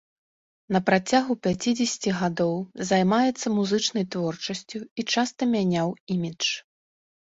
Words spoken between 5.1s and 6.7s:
часта мяняў імідж.